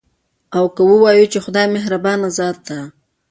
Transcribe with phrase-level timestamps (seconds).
[0.57, 2.79] او که ووايو، چې خدايه مهربانه ذاته ده